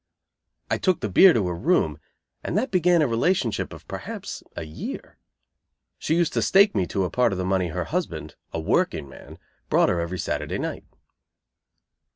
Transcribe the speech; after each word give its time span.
I 0.71 0.79
took 0.79 1.01
the 1.01 1.09
beer 1.09 1.31
to 1.31 1.45
her 1.47 1.53
room, 1.55 1.99
and 2.43 2.57
that 2.57 2.71
began 2.71 3.03
a 3.03 3.07
relationship 3.07 3.71
of 3.71 3.87
perhaps 3.87 4.41
a 4.55 4.63
year. 4.63 5.19
She 5.99 6.15
used 6.15 6.33
to 6.33 6.41
stake 6.41 6.73
me 6.73 6.87
to 6.87 7.03
a 7.05 7.11
part 7.11 7.31
of 7.33 7.37
the 7.37 7.45
money 7.45 7.67
her 7.67 7.83
husband, 7.85 8.33
a 8.51 8.59
workingman, 8.59 9.37
brought 9.69 9.89
her 9.89 9.99
every 10.01 10.17
Saturday 10.17 10.57
night. 10.57 10.85